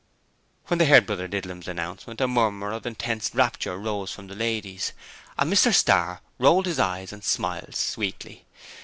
When 0.65 0.79
they 0.79 0.87
heard 0.87 1.05
Brother 1.05 1.27
Didlum's 1.27 1.67
announcement 1.67 2.21
a 2.21 2.27
murmur 2.27 2.71
of 2.71 2.87
intense 2.87 3.29
rapture 3.35 3.77
rose 3.77 4.09
from 4.09 4.25
the 4.25 4.35
ladies, 4.35 4.93
and 5.37 5.53
Mr 5.53 5.71
Starr 5.71 6.21
rolled 6.39 6.65
his 6.65 6.79
eyes 6.79 7.13
and 7.13 7.23
smiled 7.23 7.75
sweetly. 7.75 8.47